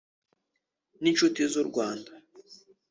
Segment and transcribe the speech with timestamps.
[1.01, 2.11] n’inshuti z’u Rwanda